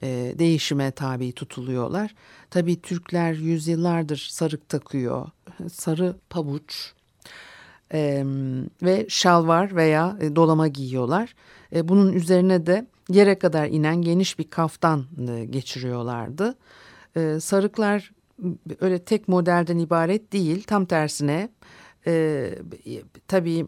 e, 0.04 0.36
değişime 0.40 0.92
tabi 0.92 1.32
tutuluyorlar. 1.32 2.16
Tabi 2.50 2.82
Türkler 2.82 3.34
yüzyıllardır 3.34 4.28
sarık 4.32 4.70
takıyor, 4.70 5.30
sarı 5.72 6.16
pabuç 6.30 6.94
ve 8.84 9.06
şalvar 9.10 9.76
veya 9.76 10.18
dolama 10.36 10.68
giyiyorlar. 10.68 11.36
Bunun 11.84 12.14
üzerine 12.14 12.66
de 12.66 12.88
yere 13.10 13.40
kadar 13.40 13.68
inen 13.68 14.02
geniş 14.02 14.40
bir 14.40 14.44
kaftan 14.44 15.06
geçiriyorlardı. 15.50 16.56
Sarıklar 17.40 18.12
öyle 18.82 19.00
tek 19.00 19.28
modelden 19.28 19.78
ibaret 19.78 20.34
değil, 20.34 20.64
tam 20.64 20.86
tersine 20.86 21.50
e, 22.08 22.50
tabii 23.28 23.68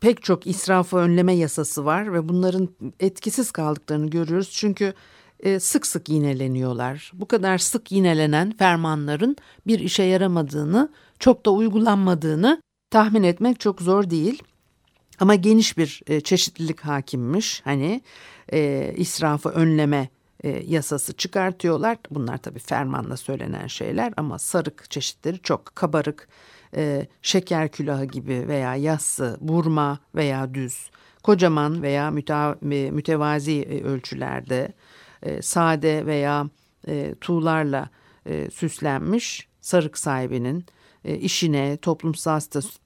pek 0.00 0.22
çok 0.22 0.46
israfı 0.46 0.96
önleme 0.96 1.32
yasası 1.32 1.84
var 1.84 2.12
ve 2.12 2.28
bunların 2.28 2.68
etkisiz 3.00 3.50
kaldıklarını 3.50 4.10
görüyoruz. 4.10 4.50
Çünkü 4.52 4.94
e, 5.40 5.60
sık 5.60 5.86
sık 5.86 6.08
yineleniyorlar. 6.08 7.12
Bu 7.14 7.28
kadar 7.28 7.58
sık 7.58 7.92
yinelenen 7.92 8.56
fermanların 8.56 9.36
bir 9.66 9.78
işe 9.78 10.02
yaramadığını, 10.02 10.88
çok 11.18 11.46
da 11.46 11.50
uygulanmadığını 11.50 12.62
tahmin 12.90 13.22
etmek 13.22 13.60
çok 13.60 13.82
zor 13.82 14.10
değil. 14.10 14.42
Ama 15.20 15.34
geniş 15.34 15.78
bir 15.78 16.02
e, 16.06 16.20
çeşitlilik 16.20 16.80
hakimmiş. 16.80 17.60
Hani 17.64 18.00
e, 18.52 18.92
israfı 18.96 19.48
önleme 19.48 20.08
e, 20.44 20.48
yasası 20.48 21.12
çıkartıyorlar. 21.12 21.98
Bunlar 22.10 22.38
tabii 22.38 22.58
fermanla 22.58 23.16
söylenen 23.16 23.66
şeyler 23.66 24.12
ama 24.16 24.38
sarık 24.38 24.90
çeşitleri 24.90 25.38
çok 25.38 25.76
kabarık, 25.76 26.28
e, 26.76 27.06
şeker 27.22 27.68
külahı 27.68 28.04
gibi 28.04 28.48
veya 28.48 28.76
yassı, 28.76 29.36
burma 29.40 29.98
veya 30.14 30.54
düz, 30.54 30.90
kocaman 31.22 31.82
veya 31.82 32.10
müta, 32.10 32.58
mütevazi 32.62 33.62
e, 33.62 33.82
ölçülerde, 33.82 34.72
e, 35.22 35.42
sade 35.42 36.06
veya 36.06 36.46
e, 36.88 37.14
tuğlarla 37.20 37.88
e, 38.26 38.50
süslenmiş 38.50 39.48
sarık 39.60 39.98
sahibinin 39.98 40.64
e, 41.04 41.14
işine, 41.16 41.76
toplumsal 41.76 42.40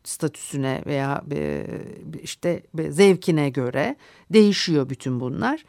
statüsüne 0.04 0.82
veya 0.86 1.22
e, 1.32 1.66
işte 2.22 2.62
zevkine 2.88 3.50
göre 3.50 3.96
değişiyor 4.30 4.88
bütün 4.88 5.20
bunlar. 5.20 5.64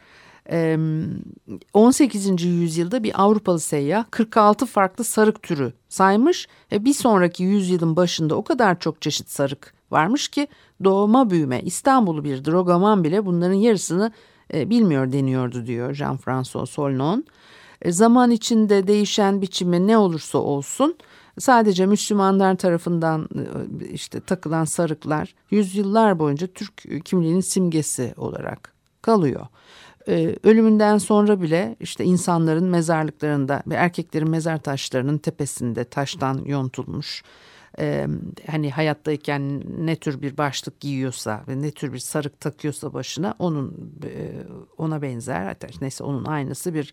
18. 1.72 2.44
yüzyılda 2.44 3.02
bir 3.02 3.22
Avrupalı 3.22 3.60
seyyah 3.60 4.04
46 4.10 4.66
farklı 4.66 5.04
sarık 5.04 5.42
türü 5.42 5.72
saymış 5.88 6.48
ve 6.72 6.84
bir 6.84 6.94
sonraki 6.94 7.42
yüzyılın 7.42 7.96
başında 7.96 8.34
o 8.34 8.44
kadar 8.44 8.80
çok 8.80 9.02
çeşit 9.02 9.30
sarık 9.30 9.74
varmış 9.90 10.28
ki 10.28 10.48
doğma 10.84 11.30
büyüme 11.30 11.60
İstanbul'u 11.62 12.24
bir 12.24 12.44
drogaman 12.44 13.04
bile 13.04 13.26
bunların 13.26 13.54
yarısını 13.54 14.12
e, 14.54 14.70
bilmiyor 14.70 15.12
deniyordu 15.12 15.66
diyor 15.66 15.94
Jean-François 15.94 16.66
Solnon. 16.66 17.24
E, 17.82 17.92
zaman 17.92 18.30
içinde 18.30 18.86
değişen 18.86 19.42
biçimi 19.42 19.86
ne 19.86 19.98
olursa 19.98 20.38
olsun 20.38 20.96
sadece 21.38 21.86
Müslümanlar 21.86 22.56
tarafından 22.56 23.28
e, 23.80 23.88
işte 23.88 24.20
takılan 24.20 24.64
sarıklar 24.64 25.34
yüzyıllar 25.50 26.18
boyunca 26.18 26.46
Türk 26.46 27.04
kimliğinin 27.04 27.40
simgesi 27.40 28.14
olarak 28.16 28.72
kalıyor 29.02 29.46
e, 30.08 30.36
ölümünden 30.42 30.98
sonra 30.98 31.42
bile 31.42 31.76
işte 31.80 32.04
insanların 32.04 32.64
mezarlıklarında 32.64 33.62
ve 33.66 33.74
erkeklerin 33.74 34.30
mezar 34.30 34.58
taşlarının 34.58 35.18
tepesinde 35.18 35.84
taştan 35.84 36.44
yontulmuş 36.44 37.22
e, 37.78 38.06
hani 38.50 38.70
hayattayken 38.70 39.62
ne 39.86 39.96
tür 39.96 40.22
bir 40.22 40.36
başlık 40.36 40.80
giyiyorsa 40.80 41.44
ve 41.48 41.62
ne 41.62 41.70
tür 41.70 41.92
bir 41.92 41.98
sarık 41.98 42.40
takıyorsa 42.40 42.94
başına 42.94 43.34
onun 43.38 43.92
e, 44.04 44.32
ona 44.78 45.02
benzer 45.02 45.46
hatta 45.46 45.66
neyse 45.80 46.04
onun 46.04 46.24
aynısı 46.24 46.74
bir 46.74 46.92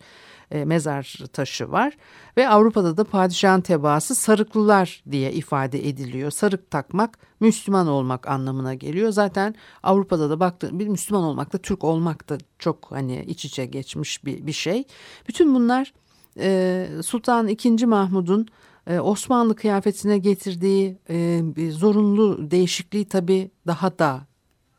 e, 0.52 0.66
mezar 0.66 1.18
taşı 1.34 1.72
var 1.72 1.98
ve 2.38 2.50
Avrupa'da 2.50 2.98
da 2.98 3.04
padişahın 3.04 3.62
tebaası 3.62 4.16
sarıklılar 4.16 5.04
diye 5.12 5.34
ifade 5.34 5.90
ediliyor. 5.90 6.32
Sarık 6.32 6.72
takmak 6.72 7.18
Müslüman 7.40 7.88
olmak 7.88 8.28
anlamına 8.28 8.74
geliyor. 8.74 9.12
Zaten 9.12 9.56
Avrupa'da 9.84 10.30
da 10.30 10.40
baktı 10.40 10.80
bir 10.80 10.88
Müslüman 10.88 11.24
olmak 11.24 11.54
da 11.54 11.58
Türk 11.58 11.84
olmak 11.84 12.30
da 12.30 12.38
çok 12.60 12.92
hani 12.92 13.24
iç 13.28 13.46
içe 13.46 13.66
geçmiş 13.66 14.26
bir, 14.26 14.48
bir 14.48 14.52
şey. 14.52 14.84
Bütün 15.28 15.56
bunlar 15.56 15.94
e, 16.40 16.88
Sultan 17.04 17.48
II. 17.48 17.86
Mahmud'un 17.86 18.48
e, 18.90 19.00
Osmanlı 19.00 19.56
kıyafetine 19.56 20.18
getirdiği 20.18 20.98
e, 21.10 21.42
zorunlu 21.72 22.52
değişikliği 22.52 23.06
tabii 23.06 23.52
daha 23.68 24.00
da 24.00 24.28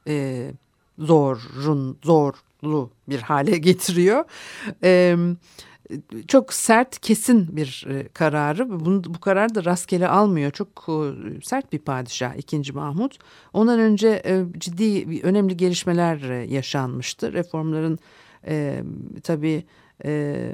e, 0.09 0.47
zorun 0.99 1.99
zorlu 2.03 2.91
bir 3.09 3.21
hale 3.21 3.59
getiriyor. 3.69 4.25
E, 4.85 5.17
çok 6.29 6.53
sert 6.53 6.99
kesin 6.99 7.57
bir 7.57 7.87
e, 7.89 8.09
kararı 8.09 8.81
bunu, 8.81 9.05
bu 9.05 9.21
karar 9.21 9.55
da 9.55 9.65
rastgele 9.65 10.09
almıyor 10.09 10.51
çok 10.51 10.87
e, 10.89 11.41
sert 11.43 11.73
bir 11.73 11.79
padişah 11.79 12.37
2. 12.37 12.73
Mahmut 12.73 13.19
ondan 13.53 13.81
önce 13.81 14.23
ciddi 14.59 15.21
önemli 15.23 15.57
gelişmeler 15.57 16.43
yaşanmıştı 16.43 17.33
reformların 17.33 17.99
e, 18.47 18.83
tabii 19.23 19.65
e, 20.05 20.53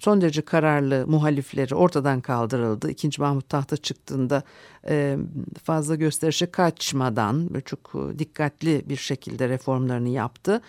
son 0.00 0.20
derece 0.20 0.42
kararlı 0.42 1.04
muhalifleri 1.06 1.74
ortadan 1.74 2.20
kaldırıldı. 2.20 2.90
İkinci 2.90 3.20
Mahmut 3.20 3.48
tahta 3.48 3.76
çıktığında 3.76 4.42
e, 4.88 5.16
fazla 5.64 5.94
gösterişe 5.94 6.46
kaçmadan 6.46 7.50
çok 7.64 7.92
dikkatli 8.18 8.82
bir 8.88 8.96
şekilde 8.96 9.48
reformlarını 9.48 10.08
yaptı. 10.08 10.60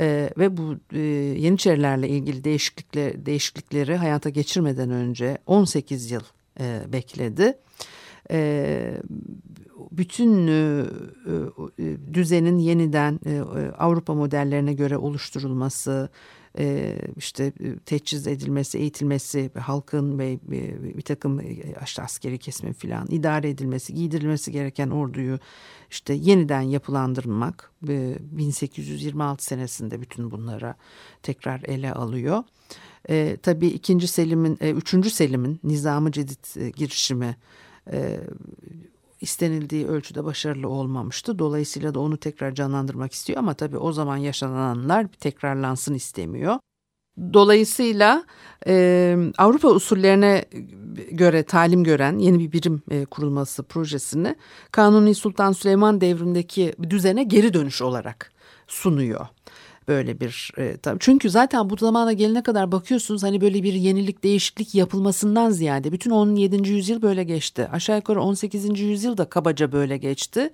E, 0.00 0.30
ve 0.38 0.56
bu 0.56 0.76
e, 0.92 0.98
Yeniçerilerle 1.38 2.08
ilgili 2.08 2.44
değişiklikleri, 2.44 3.26
değişiklikleri 3.26 3.96
hayata 3.96 4.30
geçirmeden 4.30 4.90
önce 4.90 5.38
18 5.46 6.10
yıl 6.10 6.22
e, 6.60 6.92
bekledi. 6.92 7.58
E, 8.30 9.00
bütün 9.90 10.46
e, 10.46 10.84
e, 11.78 12.14
düzenin 12.14 12.58
yeniden 12.58 13.20
e, 13.26 13.40
Avrupa 13.78 14.14
modellerine 14.14 14.72
göre 14.72 14.96
oluşturulması, 14.96 16.08
e, 16.10 16.45
işte 17.16 17.52
e, 17.60 17.76
teçhiz 17.78 18.26
edilmesi, 18.26 18.78
eğitilmesi, 18.78 19.50
halkın 19.58 20.18
ve 20.18 20.38
bir 20.96 21.02
takım 21.02 21.40
e, 21.40 21.46
işte 21.84 22.02
askeri 22.02 22.38
kesme 22.38 22.72
filan 22.72 23.06
idare 23.10 23.48
edilmesi, 23.48 23.94
giydirilmesi 23.94 24.52
gereken 24.52 24.90
orduyu 24.90 25.38
işte 25.90 26.14
yeniden 26.14 26.60
yapılandırmak 26.60 27.72
1826 27.82 29.44
senesinde 29.44 30.00
bütün 30.00 30.30
bunlara 30.30 30.74
tekrar 31.22 31.62
ele 31.62 31.92
alıyor. 31.92 32.44
E, 33.08 33.36
tabii 33.42 33.66
ikinci 33.66 34.08
Selim'in, 34.08 34.58
e, 34.60 34.70
üçüncü 34.70 35.10
Selim'in 35.10 35.60
Nizamı 35.64 36.12
Cedid 36.12 36.60
e, 36.60 36.70
girişimi 36.70 37.36
e, 37.92 38.20
istenildiği 39.20 39.86
ölçüde 39.86 40.24
başarılı 40.24 40.68
olmamıştı. 40.68 41.38
Dolayısıyla 41.38 41.94
da 41.94 42.00
onu 42.00 42.16
tekrar 42.16 42.54
canlandırmak 42.54 43.12
istiyor 43.12 43.38
ama 43.38 43.54
tabii 43.54 43.78
o 43.78 43.92
zaman 43.92 44.16
yaşananlar 44.16 45.06
tekrarlansın 45.20 45.94
istemiyor. 45.94 46.58
Dolayısıyla 47.32 48.24
e, 48.66 49.16
Avrupa 49.38 49.68
usullerine 49.68 50.44
göre 51.10 51.42
talim 51.42 51.84
gören 51.84 52.18
yeni 52.18 52.40
bir 52.40 52.52
birim 52.52 52.82
e, 52.90 53.04
kurulması 53.04 53.62
projesini 53.62 54.36
Kanuni 54.72 55.14
Sultan 55.14 55.52
Süleyman 55.52 56.00
devrindeki 56.00 56.74
düzene 56.90 57.24
geri 57.24 57.54
dönüş 57.54 57.82
olarak 57.82 58.32
sunuyor. 58.66 59.26
Böyle 59.88 60.20
bir 60.20 60.52
e, 60.58 60.76
tabii. 60.76 60.98
Çünkü 61.00 61.30
zaten 61.30 61.70
bu 61.70 61.76
zamana 61.76 62.12
gelene 62.12 62.42
kadar 62.42 62.72
bakıyorsunuz 62.72 63.22
hani 63.22 63.40
böyle 63.40 63.62
bir 63.62 63.72
yenilik 63.72 64.24
değişiklik 64.24 64.74
yapılmasından 64.74 65.50
ziyade 65.50 65.92
bütün 65.92 66.10
17. 66.10 66.68
yüzyıl 66.68 67.02
böyle 67.02 67.24
geçti. 67.24 67.68
Aşağı 67.72 67.96
yukarı 67.96 68.22
18. 68.22 68.80
yüzyıl 68.80 69.16
da 69.16 69.24
kabaca 69.24 69.72
böyle 69.72 69.96
geçti. 69.96 70.50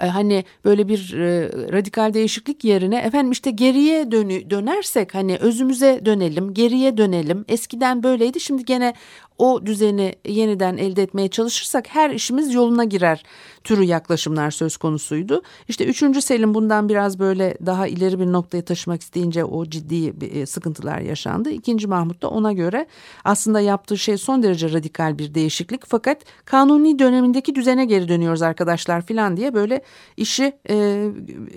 E, 0.00 0.06
hani 0.06 0.44
böyle 0.64 0.88
bir 0.88 1.14
e, 1.18 1.48
radikal 1.72 2.14
değişiklik 2.14 2.64
yerine 2.64 2.98
efendim 2.98 3.32
işte 3.32 3.50
geriye 3.50 4.10
dönü, 4.10 4.50
dönersek 4.50 5.14
hani 5.14 5.36
özümüze 5.36 6.00
dönelim, 6.04 6.54
geriye 6.54 6.96
dönelim. 6.96 7.44
Eskiden 7.48 8.02
böyleydi 8.02 8.40
şimdi 8.40 8.64
gene 8.64 8.94
o 9.40 9.66
düzeni 9.66 10.14
yeniden 10.24 10.76
elde 10.76 11.02
etmeye 11.02 11.28
çalışırsak 11.28 11.88
her 11.88 12.10
işimiz 12.10 12.54
yoluna 12.54 12.84
girer 12.84 13.22
türü 13.64 13.84
yaklaşımlar 13.84 14.50
söz 14.50 14.76
konusuydu. 14.76 15.42
İşte 15.68 15.84
3. 15.84 16.24
Selim 16.24 16.54
bundan 16.54 16.88
biraz 16.88 17.18
böyle 17.18 17.56
daha 17.66 17.86
ileri 17.86 18.20
bir 18.20 18.26
noktaya 18.26 18.62
taşımak 18.62 19.02
isteyince 19.02 19.44
o 19.44 19.66
ciddi 19.66 20.26
e, 20.26 20.46
sıkıntılar 20.46 20.98
yaşandı. 20.98 21.50
İkinci 21.50 21.86
Mahmut 21.86 22.22
da 22.22 22.28
ona 22.28 22.52
göre 22.52 22.86
aslında 23.24 23.60
yaptığı 23.60 23.98
şey 23.98 24.16
son 24.16 24.42
derece 24.42 24.72
radikal 24.72 25.18
bir 25.18 25.34
değişiklik 25.34 25.86
fakat 25.86 26.22
kanuni 26.44 26.98
dönemindeki 26.98 27.54
düzene 27.54 27.84
geri 27.84 28.08
dönüyoruz 28.08 28.42
arkadaşlar 28.42 29.02
filan 29.02 29.36
diye 29.36 29.54
böyle 29.54 29.82
işi 30.16 30.52
e, 30.70 30.74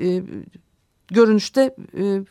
e, 0.02 0.24
görünüşte 1.08 1.76
e, 1.98 2.22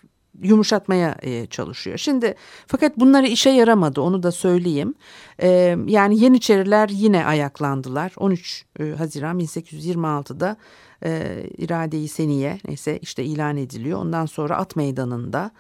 yumuşatmaya 0.43 1.17
e, 1.23 1.47
çalışıyor. 1.47 1.99
Şimdi 1.99 2.35
fakat 2.67 2.99
bunları 2.99 3.27
işe 3.27 3.51
yaramadı 3.51 4.01
onu 4.01 4.23
da 4.23 4.33
söyleyeyim. 4.33 4.95
E, 5.43 5.77
yani 5.87 6.19
Yeniçeriler 6.21 6.89
yine 6.89 7.27
ayaklandılar. 7.27 8.13
13 8.17 8.65
e, 8.81 8.91
Haziran 8.91 9.41
1826'da 9.41 10.57
e, 11.05 11.43
irade-i 11.59 12.09
seniye 12.09 12.59
neyse 12.69 12.99
işte 12.99 13.25
ilan 13.25 13.57
ediliyor. 13.57 13.99
Ondan 13.99 14.27
sonra 14.27 14.57
at 14.57 14.77
meydanında 14.77 15.51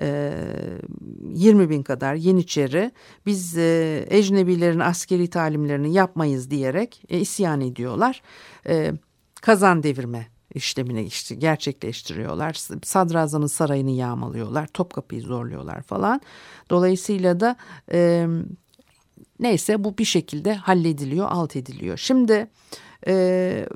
e, 0.00 0.32
20 1.34 1.70
bin 1.70 1.82
kadar 1.82 2.14
Yeniçeri 2.14 2.92
biz 3.26 3.58
e, 3.58 4.06
ecnebilerin 4.10 4.78
askeri 4.78 5.30
talimlerini 5.30 5.94
yapmayız 5.94 6.50
diyerek 6.50 7.04
e, 7.08 7.18
isyan 7.18 7.60
ediyorlar. 7.60 8.22
E, 8.66 8.92
kazan 9.42 9.82
devirme 9.82 10.31
işlemini 10.54 11.02
işte 11.02 11.34
gerçekleştiriyorlar. 11.34 12.52
Sadrazamın 12.84 13.46
sarayını 13.46 13.90
yağmalıyorlar. 13.90 14.66
Topkapı'yı 14.66 15.22
zorluyorlar 15.22 15.82
falan. 15.82 16.20
Dolayısıyla 16.70 17.40
da 17.40 17.56
e, 17.92 18.26
neyse 19.40 19.84
bu 19.84 19.98
bir 19.98 20.04
şekilde 20.04 20.54
hallediliyor, 20.54 21.28
alt 21.30 21.56
ediliyor. 21.56 21.96
Şimdi 21.96 22.46
e, 23.06 23.66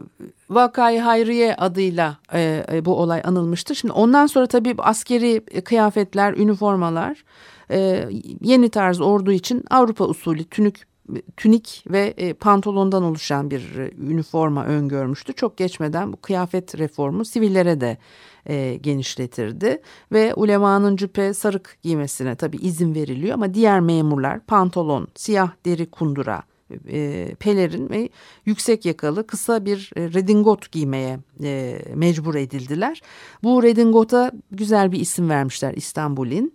Vakayı 0.50 1.00
Hayriye 1.00 1.54
adıyla 1.54 2.18
e, 2.34 2.84
bu 2.84 2.96
olay 2.96 3.22
anılmıştır. 3.24 3.74
Şimdi 3.74 3.92
ondan 3.92 4.26
sonra 4.26 4.46
tabii 4.46 4.74
askeri 4.78 5.44
kıyafetler, 5.64 6.34
üniformalar 6.34 7.24
e, 7.70 8.08
yeni 8.40 8.68
tarz 8.68 9.00
ordu 9.00 9.32
için 9.32 9.64
Avrupa 9.70 10.04
usulü 10.04 10.44
tünük 10.44 10.95
tünik 11.36 11.84
ve 11.90 12.14
e, 12.16 12.32
pantolondan 12.32 13.02
oluşan 13.02 13.50
bir 13.50 13.76
e, 13.76 13.90
üniforma 13.98 14.64
öngörmüştü. 14.64 15.32
Çok 15.32 15.56
geçmeden 15.56 16.12
bu 16.12 16.16
kıyafet 16.16 16.78
reformu 16.78 17.24
sivillere 17.24 17.80
de 17.80 17.98
e, 18.46 18.76
genişletirdi 18.82 19.82
ve 20.12 20.34
ulemanın 20.34 20.96
cüpe 20.96 21.34
sarık 21.34 21.78
giymesine 21.82 22.34
tabii 22.34 22.56
izin 22.56 22.94
veriliyor 22.94 23.34
ama 23.34 23.54
diğer 23.54 23.80
memurlar 23.80 24.40
pantolon, 24.40 25.08
siyah 25.14 25.50
deri 25.64 25.86
kundura, 25.86 26.42
e, 26.88 27.34
pelerin 27.40 27.90
ve 27.90 28.08
yüksek 28.46 28.84
yakalı 28.84 29.26
kısa 29.26 29.64
bir 29.64 29.90
e, 29.96 30.02
redingot 30.12 30.72
giymeye 30.72 31.18
e, 31.42 31.82
mecbur 31.94 32.34
edildiler. 32.34 33.02
Bu 33.42 33.62
redingota 33.62 34.32
güzel 34.50 34.92
bir 34.92 35.00
isim 35.00 35.28
vermişler 35.28 35.74
İstanbul'in. 35.74 36.54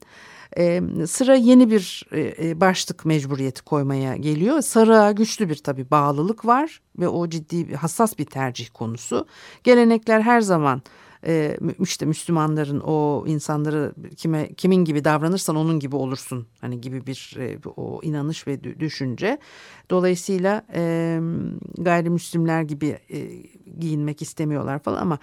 E, 0.58 0.82
sıra 1.08 1.36
yeni 1.36 1.72
bir 1.72 2.04
e, 2.14 2.62
başlık 2.62 3.06
mecburiyeti 3.06 3.62
koymaya 3.62 4.16
geliyor. 4.16 4.62
Sarığa 4.62 5.12
güçlü 5.12 5.50
bir 5.50 5.56
tabii 5.56 5.92
bağlılık 5.92 6.46
var 6.46 6.82
ve 7.00 7.08
o 7.08 7.30
ciddi 7.30 7.76
hassas 7.76 8.18
bir 8.18 8.26
tercih 8.26 8.68
konusu. 8.74 9.28
Gelenekler 9.64 10.22
her 10.22 10.42
zaman 10.42 10.82
e, 11.26 11.58
işte 11.80 12.06
Müslümanların 12.06 12.80
o 12.80 13.24
insanları 13.28 13.94
kime 14.18 14.54
kimin 14.54 14.86
gibi 14.86 15.04
davranırsan 15.04 15.56
onun 15.56 15.80
gibi 15.80 15.96
olursun 15.96 16.48
hani 16.62 16.82
gibi 16.82 17.06
bir 17.06 17.36
e, 17.40 17.58
o 17.76 18.00
inanış 18.04 18.48
ve 18.48 18.64
düşünce. 18.64 19.38
Dolayısıyla 19.90 20.66
e, 20.76 21.20
gayrimüslimler 21.78 22.62
gibi 22.62 22.98
e, 23.10 23.28
giyinmek 23.80 24.22
istemiyorlar 24.22 24.80
falan 24.80 25.02
ama 25.02 25.20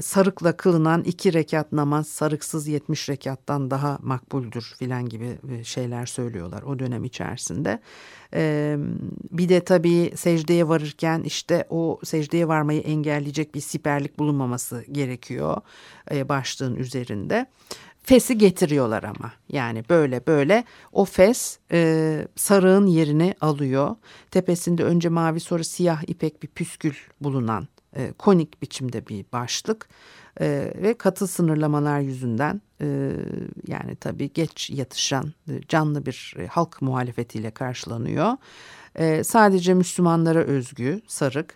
sarıkla 0.00 0.56
kılınan 0.56 1.02
iki 1.02 1.32
rekat 1.32 1.72
namaz 1.72 2.06
sarıksız 2.06 2.68
yetmiş 2.68 3.08
rekattan 3.08 3.70
daha 3.70 3.98
makbuldür 4.02 4.74
filan 4.78 5.08
gibi 5.08 5.38
e, 5.50 5.64
şeyler 5.64 6.06
söylüyorlar 6.06 6.62
o 6.62 6.78
dönem 6.78 7.04
içerisinde. 7.04 7.80
Bir 9.30 9.48
de 9.48 9.60
tabii 9.60 10.12
secdeye 10.16 10.68
varırken 10.68 11.22
işte 11.22 11.64
o 11.70 12.00
secdeye 12.04 12.48
varmayı 12.48 12.80
engelleyecek 12.80 13.54
bir 13.54 13.60
siperlik 13.60 14.18
bulunmaması 14.18 14.84
gerekiyor 14.92 15.56
başlığın 16.10 16.74
üzerinde. 16.74 17.46
Fes'i 18.02 18.38
getiriyorlar 18.38 19.02
ama 19.02 19.32
yani 19.48 19.84
böyle 19.88 20.26
böyle 20.26 20.64
o 20.92 21.04
fes 21.04 21.58
e, 21.72 22.28
sarığın 22.36 22.86
yerini 22.86 23.34
alıyor. 23.40 23.96
Tepesinde 24.30 24.84
önce 24.84 25.08
mavi 25.08 25.40
sonra 25.40 25.64
siyah 25.64 26.02
ipek 26.06 26.42
bir 26.42 26.48
püskül 26.48 26.94
bulunan 27.20 27.68
e, 27.96 28.12
konik 28.12 28.62
biçimde 28.62 29.06
bir 29.06 29.24
başlık 29.32 29.88
e, 30.40 30.72
ve 30.82 30.94
katı 30.94 31.26
sınırlamalar 31.26 32.00
yüzünden 32.00 32.60
e, 32.80 33.12
yani 33.66 33.96
tabii 33.96 34.32
geç 34.32 34.70
yatışan 34.70 35.32
e, 35.48 35.60
canlı 35.68 36.06
bir 36.06 36.34
e, 36.38 36.46
halk 36.46 36.82
muhalefetiyle 36.82 37.50
karşılanıyor. 37.50 38.36
E, 38.94 39.24
sadece 39.24 39.74
Müslümanlara 39.74 40.38
özgü 40.38 41.00
sarık, 41.06 41.54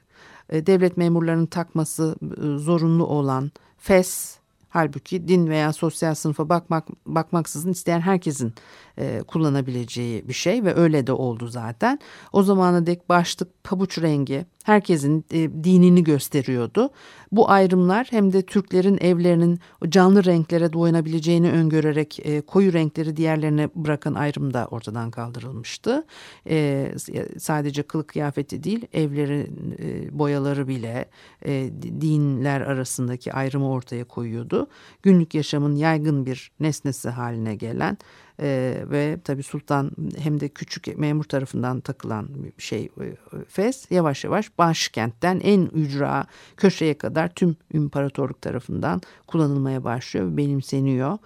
e, 0.51 0.67
devlet 0.67 0.97
memurlarının 0.97 1.47
takması 1.47 2.17
e, 2.23 2.59
zorunlu 2.59 3.07
olan 3.07 3.53
fes, 3.79 4.39
Halbuki 4.75 5.29
din 5.29 5.49
veya 5.49 5.73
sosyal 5.73 6.15
sınıfa 6.15 6.49
bakmak 6.49 6.89
bakmaksızın 7.07 7.73
isteyen 7.73 8.01
herkesin 8.01 8.55
e, 8.99 9.23
kullanabileceği 9.23 10.29
bir 10.29 10.33
şey 10.33 10.65
ve 10.65 10.75
öyle 10.75 11.07
de 11.07 11.13
oldu 11.13 11.47
zaten. 11.47 11.99
O 12.33 12.43
zamana 12.43 12.87
dek 12.87 13.09
başlık 13.09 13.65
pabuç 13.65 13.99
rengi 13.99 14.47
herkesin 14.65 15.25
e, 15.31 15.65
dinini 15.65 16.05
gösteriyordu. 16.05 16.91
Bu 17.33 17.51
ayrımlar 17.51 18.07
hem 18.11 18.33
de 18.33 18.43
Türklerin 18.43 18.99
evlerinin 19.01 19.59
canlı 19.89 20.25
renklere 20.25 20.73
doyunabileceğini 20.73 21.51
öngörerek 21.51 22.21
e, 22.27 22.41
koyu 22.41 22.73
renkleri 22.73 23.17
diğerlerine 23.17 23.69
bırakan 23.75 24.15
ayrım 24.15 24.55
da 24.55 24.67
ortadan 24.71 25.11
kaldırılmıştı. 25.11 26.07
E, 26.49 26.91
sadece 27.39 27.83
kılık 27.83 28.09
kıyafeti 28.09 28.65
değil 28.65 28.87
evlerin 28.93 29.77
e, 29.79 30.19
boyaları 30.19 30.69
bile 30.69 31.05
e, 31.47 31.71
dinler 32.01 32.61
arasındaki 32.61 33.33
ayrımı 33.33 33.71
ortaya 33.71 34.05
koyuyordu. 34.05 34.67
Günlük 35.03 35.35
yaşamın 35.35 35.77
yaygın 35.77 36.27
bir 36.27 36.53
nesnesi 36.61 37.09
haline 37.09 37.55
gelen 37.55 37.99
e, 38.41 38.83
ve 38.91 39.19
tabi 39.25 39.43
sultan 39.43 39.91
hem 40.19 40.41
de 40.41 40.49
küçük 40.49 40.99
memur 40.99 41.25
tarafından 41.25 41.81
takılan 41.81 42.29
şey 42.59 42.85
e, 42.85 43.15
fes 43.49 43.91
yavaş 43.91 44.25
yavaş 44.25 44.59
başkentten 44.59 45.41
en 45.41 45.67
ücra 45.67 46.27
köşeye 46.57 46.99
kadar 46.99 47.35
tüm 47.35 47.57
imparatorluk 47.73 48.43
tarafından 48.43 49.03
kullanılmaya 49.27 49.85
başlıyor 49.85 50.33
ve 50.33 50.37
benimseniyor. 50.37 51.19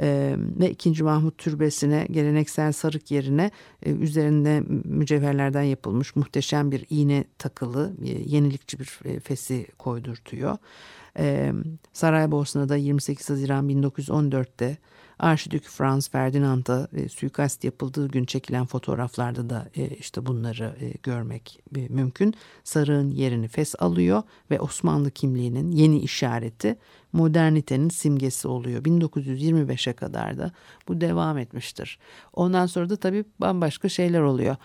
Ee, 0.00 0.36
ve 0.38 0.70
2. 0.70 1.02
Mahmut 1.02 1.38
Türbesi'ne 1.38 2.06
geleneksel 2.10 2.72
sarık 2.72 3.10
yerine 3.10 3.50
e, 3.82 3.90
üzerinde 3.90 4.62
mücevherlerden 4.84 5.62
yapılmış 5.62 6.16
muhteşem 6.16 6.70
bir 6.70 6.86
iğne 6.90 7.24
takılı 7.38 7.92
e, 8.04 8.08
yenilikçi 8.08 8.78
bir 8.78 9.00
e, 9.04 9.20
fesi 9.20 9.66
koydurtuyor. 9.78 10.56
Ee, 11.18 11.52
Saraybosna'da 11.92 12.76
28 12.76 13.30
Haziran 13.30 13.68
1914'te 13.68 14.78
Arşidük 15.24 15.64
Franz 15.64 16.08
Ferdinand'a 16.08 16.88
e, 16.96 17.08
suikast 17.08 17.64
yapıldığı 17.64 18.08
gün 18.08 18.24
çekilen 18.24 18.66
fotoğraflarda 18.66 19.50
da 19.50 19.68
e, 19.76 19.88
işte 19.88 20.26
bunları 20.26 20.76
e, 20.80 20.92
görmek 21.02 21.60
e, 21.76 21.88
mümkün. 21.88 22.34
Sarığın 22.64 23.10
yerini 23.10 23.48
Fes 23.48 23.74
alıyor 23.78 24.22
ve 24.50 24.60
Osmanlı 24.60 25.10
kimliğinin 25.10 25.70
yeni 25.72 25.98
işareti 25.98 26.76
modernitenin 27.12 27.88
simgesi 27.88 28.48
oluyor. 28.48 28.84
1925'e 28.84 29.92
kadar 29.92 30.38
da 30.38 30.52
bu 30.88 31.00
devam 31.00 31.38
etmiştir. 31.38 31.98
Ondan 32.32 32.66
sonra 32.66 32.90
da 32.90 32.96
tabii 32.96 33.24
bambaşka 33.38 33.88
şeyler 33.88 34.20
oluyor. 34.20 34.56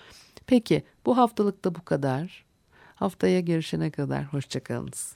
Peki 0.47 0.83
bu 1.05 1.17
haftalıkta 1.17 1.75
bu 1.75 1.85
kadar. 1.85 2.45
Haftaya 2.95 3.39
görüşene 3.39 3.91
kadar 3.91 4.23
hoşçakalınız. 4.23 5.15